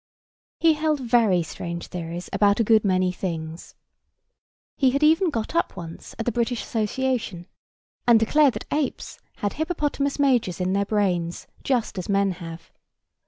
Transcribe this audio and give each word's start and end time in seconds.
He 0.59 0.73
held 0.73 0.99
very 0.99 1.43
strange 1.43 1.85
theories 1.85 2.27
about 2.33 2.59
a 2.59 2.63
good 2.63 2.83
many 2.83 3.11
things. 3.11 3.75
He 4.75 4.89
had 4.89 5.03
even 5.03 5.29
got 5.29 5.53
up 5.53 5.77
once 5.77 6.15
at 6.17 6.25
the 6.25 6.31
British 6.31 6.63
Association, 6.63 7.45
and 8.07 8.19
declared 8.19 8.55
that 8.55 8.65
apes 8.73 9.19
had 9.35 9.53
hippopotamus 9.53 10.17
majors 10.17 10.59
in 10.59 10.73
their 10.73 10.85
brains 10.85 11.45
just 11.63 11.99
as 11.99 12.09
men 12.09 12.31
have. 12.31 12.71